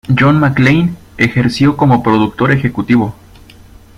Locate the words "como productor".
1.77-2.51